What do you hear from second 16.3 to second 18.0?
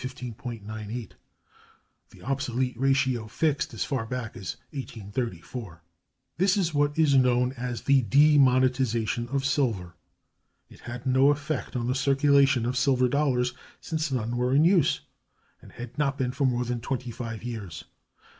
for more than twenty five years.